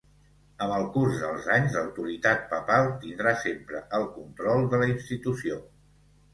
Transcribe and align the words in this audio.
Amb 0.67 0.71
el 0.77 0.85
curs 0.95 1.19
dels 1.23 1.49
anys 1.55 1.75
l'autoritat 1.81 2.49
papal 2.55 2.89
tindrà 3.05 3.35
sempre 3.45 3.85
el 4.01 4.09
control 4.19 4.69
de 4.75 4.85
la 4.85 4.91
institució. 4.99 5.65